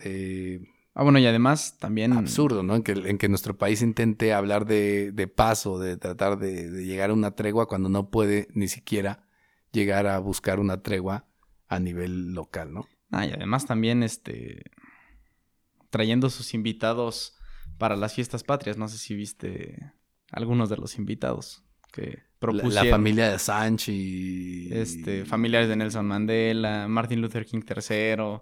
[0.00, 0.60] eh,
[0.98, 2.14] Ah, bueno, y además también...
[2.14, 2.74] absurdo, ¿no?
[2.74, 6.70] En que, en que nuestro país intente hablar de, de paz o de tratar de,
[6.70, 9.28] de llegar a una tregua cuando no puede ni siquiera
[9.72, 11.26] llegar a buscar una tregua
[11.68, 12.86] a nivel local, ¿no?
[13.10, 14.70] Ah, y además también, este,
[15.90, 17.35] trayendo sus invitados
[17.78, 18.76] para las fiestas patrias.
[18.76, 19.92] No sé si viste
[20.32, 21.62] algunos de los invitados
[21.92, 22.74] que La, propusieron.
[22.74, 24.68] la familia de Sánchez y...
[24.72, 28.40] Este, familiares de Nelson Mandela, Martin Luther King III,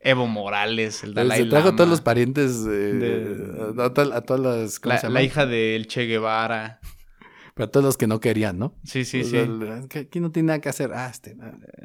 [0.00, 4.20] Evo Morales, el Dalai Se trajo a todos los parientes, eh, De- a, to- a
[4.22, 4.80] todas las...
[4.80, 5.22] ¿cómo la, se la llama?
[5.22, 6.80] hija del Che Guevara.
[7.54, 8.78] Pero a todos los que no querían, ¿no?
[8.84, 9.36] Sí, sí, O sí.
[9.36, 10.92] el- aquí no tiene nada que hacer.
[10.94, 11.36] Ah, este.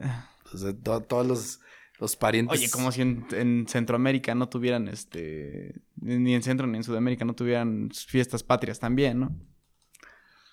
[0.04, 0.30] ah.
[0.54, 1.60] O sea, to- todos los,
[2.02, 2.60] los parientes.
[2.60, 7.24] Oye, como si en, en Centroamérica no tuvieran, este, ni en Centro ni en Sudamérica
[7.24, 9.32] no tuvieran fiestas patrias también, ¿no?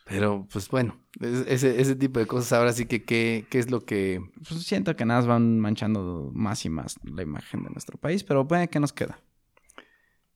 [0.05, 3.71] Pero, pues bueno, es- ese, ese tipo de cosas ahora sí que, ¿qué, qué es
[3.71, 4.23] lo que.
[4.49, 8.25] Pues siento que nada más van manchando más y más la imagen de nuestro país,
[8.25, 9.21] pero bueno, ¿qué nos queda?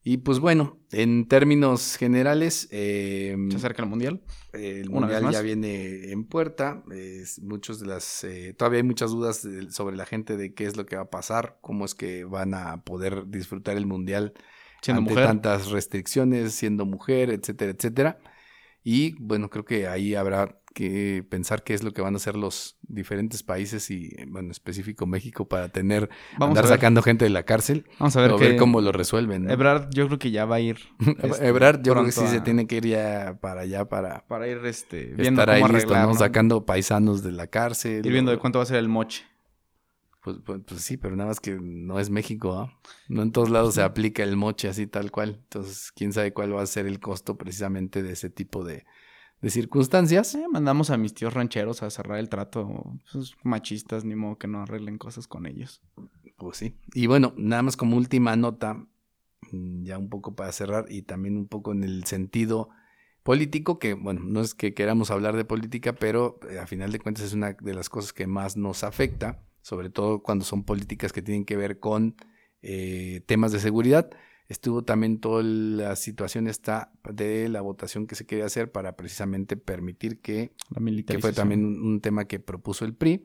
[0.05, 4.21] Y pues bueno, en términos generales, eh, Se acerca el mundial.
[4.53, 6.83] el una mundial ya viene en puerta.
[7.41, 8.25] Muchos de las.
[8.25, 11.03] eh, todavía hay muchas dudas de- sobre la gente de qué es lo que va
[11.03, 14.33] a pasar, cómo es que van a poder disfrutar el mundial
[14.81, 15.27] Siendo ante mujer.
[15.29, 18.19] tantas restricciones, siendo mujer, etcétera, etcétera.
[18.83, 22.37] Y bueno, creo que ahí habrá que pensar qué es lo que van a hacer
[22.37, 26.09] los diferentes países y, bueno, en específico México para tener,
[26.39, 29.45] Vamos andar a sacando gente de la cárcel Vamos a ver, cómo lo resuelven.
[29.45, 29.53] ¿no?
[29.53, 30.79] Ebrard, yo creo que ya va a ir.
[31.23, 34.49] este, Ebrard, yo creo que sí se tiene que ir ya para allá para Para
[34.49, 36.13] ir este, viendo estar ahí listo, arreglar, ¿no?
[36.15, 36.19] ¿no?
[36.19, 38.05] Sacando paisanos de la cárcel.
[38.05, 39.25] Ir viendo o- de cuánto va a ser el moche.
[40.23, 42.79] Pues, pues- pues sí, pero nada más que no es México, ¿ah?
[43.09, 45.41] No en todos lados se aplica el moche así tal cual.
[45.43, 48.85] Entonces, quién sabe cuál va a ser el costo precisamente de ese tipo de,
[49.43, 50.35] de circunstancias.
[50.35, 52.95] Eh, mandamos a mis tíos rancheros a cerrar el trato.
[53.07, 55.83] Esos machistas, ni modo que no arreglen cosas con ellos.
[56.39, 56.75] Pues sí.
[56.95, 58.75] Y bueno, nada más como última nota,
[59.51, 62.71] mm, ya un poco para cerrar y también un poco en el sentido
[63.25, 67.01] político, que bueno, no es que queramos hablar de política, pero eh, a final de
[67.01, 71.13] cuentas es una de las cosas que más nos afecta, sobre todo cuando son políticas
[71.13, 72.17] que tienen que ver con
[72.63, 74.11] eh, temas de seguridad.
[74.49, 79.57] Estuvo también toda la situación esta de la votación que se quería hacer para precisamente
[79.57, 83.25] permitir que La que fue también un, tema que propuso el PRI,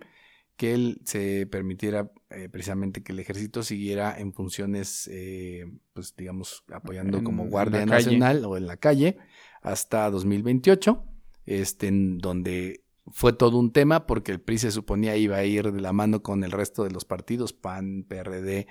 [0.56, 6.64] que él se permitiera eh, precisamente que el ejército siguiera en funciones, eh, pues digamos,
[6.72, 8.06] apoyando En como Guardia calle.
[8.06, 9.18] Nacional o en la calle
[9.62, 11.04] hasta 2028,
[11.46, 15.72] este, en donde fue todo un tema porque el PRI se suponía iba a ir
[15.72, 18.68] de la mano con el resto de los partidos, PAN, PRD,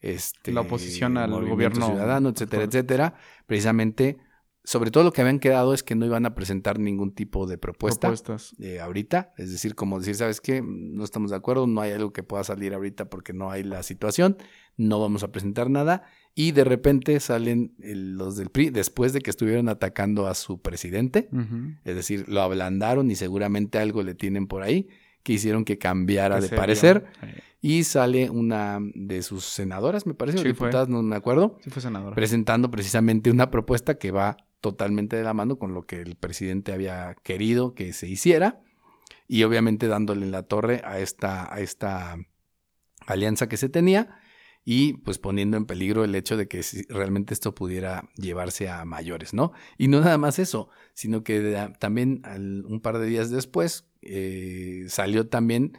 [0.00, 3.14] este, La oposición al gobierno ciudadano, etcétera, etcétera,
[3.46, 4.18] precisamente,
[4.64, 7.58] sobre todo lo que habían quedado es que no iban a presentar ningún tipo de
[7.58, 8.54] propuesta Propuestas.
[8.60, 10.62] eh, ahorita, es decir, como decir, ¿sabes qué?
[10.62, 13.82] No estamos de acuerdo, no hay algo que pueda salir ahorita porque no hay la
[13.82, 14.36] situación,
[14.76, 16.04] no vamos a presentar nada.
[16.34, 21.28] Y de repente salen los del PRI después de que estuvieron atacando a su presidente,
[21.84, 24.88] es decir, lo ablandaron y seguramente algo le tienen por ahí
[25.28, 27.04] que hicieron que cambiara de parecer.
[27.20, 27.26] Sí.
[27.60, 30.68] y sale una de sus senadoras, me parece, o Sí, fue.
[30.68, 32.14] diputadas, no me acuerdo, Sí fue senador.
[32.14, 36.72] presentando precisamente una propuesta que va totalmente de la mano con lo que el presidente
[36.72, 38.60] había querido que se hiciera
[39.26, 42.16] y obviamente dándole en la torre a esta, a esta
[43.06, 44.18] alianza que se tenía
[44.64, 46.60] y pues poniendo en peligro el hecho de que
[46.90, 49.52] realmente esto pudiera llevarse a mayores, ¿no?
[49.78, 53.87] Y no nada más eso, sino que de- también al- un par de días después
[54.02, 55.78] eh, salió también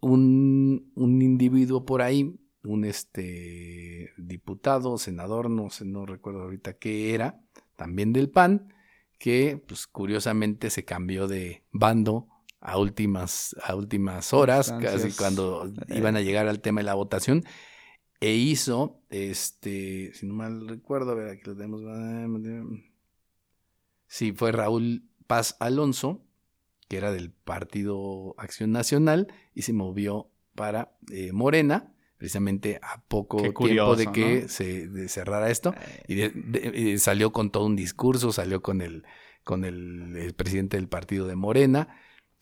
[0.00, 7.14] un, un individuo por ahí, un este diputado, senador, no sé, no recuerdo ahorita qué
[7.14, 7.40] era,
[7.76, 8.72] también del PAN,
[9.18, 12.28] que pues curiosamente se cambió de bando
[12.60, 15.98] a últimas, a últimas horas, casi cuando Eh.
[15.98, 17.44] iban a llegar al tema de la votación,
[18.20, 21.82] e hizo, este, si no mal recuerdo, a ver, aquí lo tenemos.
[24.06, 26.23] Sí, fue Raúl Paz Alonso,
[26.94, 33.38] que era del Partido Acción Nacional, y se movió para eh, Morena, precisamente a poco
[33.38, 34.48] tiempo de que ¿no?
[34.48, 35.74] se de cerrara esto.
[35.74, 39.02] Eh, Y de- de- eh, salió con todo un discurso, salió con el,
[39.42, 41.88] con el, el presidente del partido de Morena.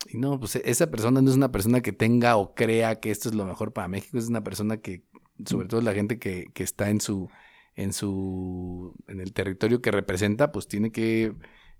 [0.06, 3.30] Y no, pues esa persona no es una persona que tenga o crea que esto
[3.30, 5.04] es lo mejor para México, es una persona que,
[5.46, 7.30] sobre todo la gente que, que está en su,
[7.74, 11.32] en su, en el territorio que representa, pues tiene que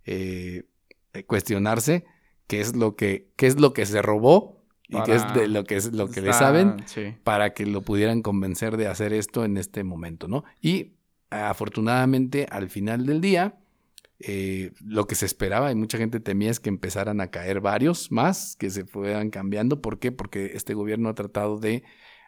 [0.07, 0.65] eh,
[1.27, 2.05] cuestionarse
[2.47, 5.65] qué es lo que, qué es lo que se robó y qué es de lo
[5.65, 7.15] que es lo que le saben Sí.
[7.25, 10.45] para que lo pudieran convencer de hacer esto en este momento, ¿no?
[10.61, 10.93] Y
[11.31, 13.55] afortunadamente al final del día,
[14.19, 18.13] eh, lo que se esperaba y mucha gente temía es que empezaran a caer varios
[18.13, 19.81] más, que se fueran cambiando.
[19.81, 20.13] ¿Por qué?
[20.13, 21.83] Porque este gobierno ha tratado de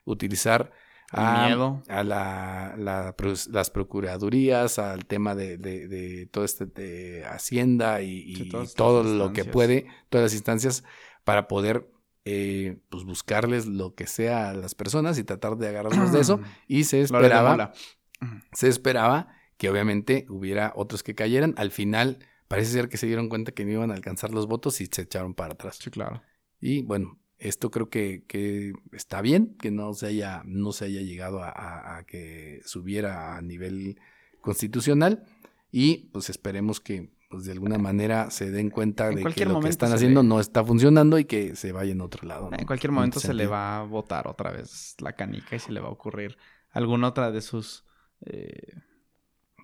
[0.04, 0.72] utilizar
[1.10, 1.82] a, Miedo.
[1.88, 9.02] a la- las procuradurías, al tema de, de- de todo este de Hacienda y, todo
[9.04, 10.84] lo que puede, todas las instancias
[11.24, 11.88] para poder
[12.26, 16.40] eh, pues buscarles lo que sea a las personas y tratar de agarrarlos de eso.
[16.68, 17.72] Y se esperaba,
[18.52, 21.54] se esperaba que obviamente hubiera otros que cayeran.
[21.58, 24.80] Al final parece ser que se dieron cuenta que no iban a alcanzar los votos
[24.80, 25.78] y se echaron para atrás.
[25.80, 26.22] Sí, claro.
[26.60, 31.02] Y bueno, esto creo que, que está bien, que no se haya, no se haya
[31.02, 33.98] llegado a, a- a que subiera a nivel
[34.40, 35.24] constitucional.
[35.70, 39.58] Y pues esperemos que pues de alguna manera se den cuenta En de que lo
[39.58, 40.28] que están haciendo ve.
[40.28, 42.48] no está funcionando y que se vaya en otro lado.
[42.50, 42.56] ¿no?
[42.56, 45.72] En cualquier En momento se le va a botar otra vez la canica y se
[45.72, 46.36] le va a ocurrir
[46.70, 47.84] alguna otra de sus
[48.24, 48.74] eh,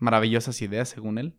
[0.00, 1.36] maravillosas ideas, según él.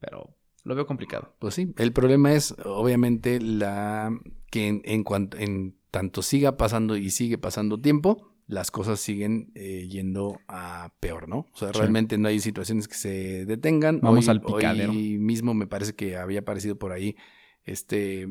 [0.00, 1.34] Pero lo veo complicado.
[1.40, 4.16] Pues sí, el problema es obviamente la
[4.54, 9.50] que en, en cuanto en tanto siga pasando y sigue pasando tiempo, las cosas siguen
[9.56, 11.46] eh, yendo a peor, ¿no?
[11.52, 11.78] O sea, Sí.
[11.80, 13.98] realmente no hay situaciones que se detengan.
[14.00, 14.92] Vamos Hoy- al picadero.
[14.92, 17.16] Hoy mismo me parece que había aparecido por ahí
[17.64, 18.28] este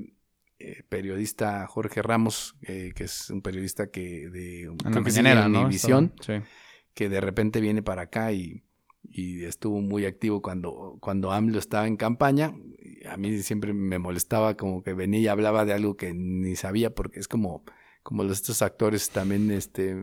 [0.59, 4.69] eh, periodista Jorge Ramos, eh, que es un periodista que de
[5.49, 5.61] ¿no?
[5.63, 6.45] Univisión, Estaba- Sí.
[6.93, 8.63] que de repente viene para acá y,
[9.03, 12.53] y estuvo muy activo cuando, cuando AMLO estaba en campaña.
[13.09, 16.93] A mí siempre me molestaba como que venía y hablaba de algo que ni sabía,
[16.93, 17.63] porque es como,
[18.01, 19.95] como los, estos actores también este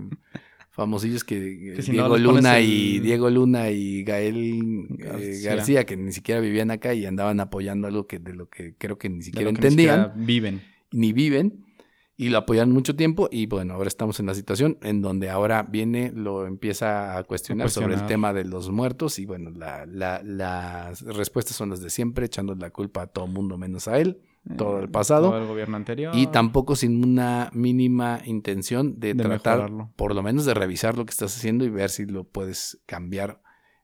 [0.70, 5.84] famosillos que, Que si no Diego Luna el- y Diego Luna y Gael eh, García.
[5.84, 9.08] Que ni siquiera vivían acá y andaban apoyando algo que de lo que creo que
[9.08, 10.62] ni De siquiera lo que ni entendían siquiera viven.
[10.92, 11.64] ni viven
[12.22, 15.62] y lo apoyan mucho tiempo y bueno, ahora estamos en la situación en donde ahora
[15.62, 19.86] viene, lo empieza a cuestionar, A sobre el tema de los muertos y bueno, la-
[19.86, 23.98] la- las respuestas son las de siempre, echando la culpa a todo mundo menos a
[23.98, 24.20] él
[24.58, 25.30] todo el Eh, pasado.
[25.30, 26.14] Todo el gobierno anterior.
[26.14, 29.90] y tampoco sin una mínima intención de, De tratar, mejorarlo.
[29.96, 33.40] por lo menos de revisar lo que estás haciendo y ver si lo puedes cambiar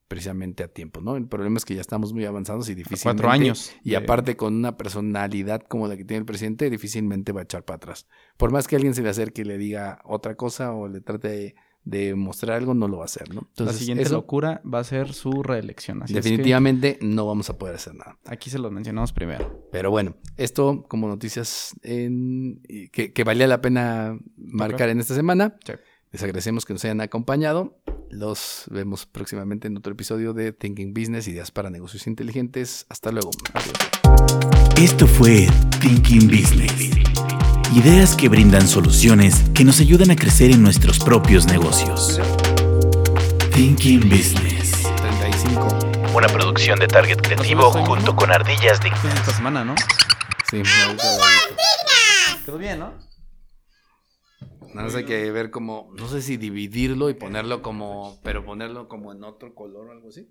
[0.08, 1.16] precisamente a tiempo, ¿no?
[1.16, 3.22] El problema es que ya estamos muy avanzados y difícilmente...
[3.22, 3.72] Cuatro años.
[3.82, 7.64] Y aparte con una personalidad como la que tiene el presidente, difícilmente va a echar
[7.64, 8.06] para atrás.
[8.36, 11.28] Por más que alguien se le acerque y le diga otra cosa o le trate
[11.28, 11.54] de,
[11.84, 13.40] de mostrar algo, no lo va a hacer, ¿no?
[13.42, 16.02] La Entonces, siguiente eso locura va a ser su reelección.
[16.02, 18.16] Así es que definitivamente no vamos a poder hacer nada.
[18.26, 19.66] aquí se los mencionamos primero.
[19.72, 22.60] Pero bueno, esto como noticias en-
[22.92, 25.56] que valía la pena marcar en esta semana.
[25.66, 25.72] Sí.
[26.12, 27.78] Les agradecemos que nos hayan acompañado.
[28.16, 32.86] Los vemos próximamente en otro episodio de Thinking Business, Ideas para Negocios Inteligentes.
[32.88, 33.30] Hasta luego.
[34.78, 35.46] Esto fue
[35.82, 36.72] Thinking Business.
[37.74, 42.18] Ideas que brindan soluciones que nos ayudan a crecer en nuestros propios negocios.
[43.52, 44.72] Thinking Business.
[45.02, 45.68] 35.
[46.14, 49.04] Una producción de Target Creativo junto con Ardillas Dignas.
[49.04, 49.74] esta semana, ¿no?
[50.50, 50.96] Sí, lo he
[52.46, 53.05] Quedó bien, ¿no?
[54.74, 58.44] Nada más hay que ver como, no sé si dividirlo y ponerlo eh, como, pero
[58.44, 60.28] ponerlo como en otro color o algo así.